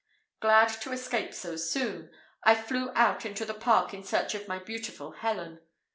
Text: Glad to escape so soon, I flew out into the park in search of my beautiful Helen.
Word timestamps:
Glad 0.39 0.69
to 0.81 0.91
escape 0.91 1.31
so 1.31 1.55
soon, 1.55 2.09
I 2.43 2.55
flew 2.55 2.89
out 2.95 3.23
into 3.23 3.45
the 3.45 3.53
park 3.53 3.93
in 3.93 4.03
search 4.03 4.33
of 4.33 4.47
my 4.47 4.57
beautiful 4.57 5.11
Helen. 5.11 5.59